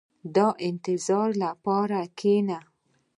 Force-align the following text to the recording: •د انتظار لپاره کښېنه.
•د 0.35 0.37
انتظار 0.69 1.29
لپاره 1.43 1.99
کښېنه. 2.19 2.59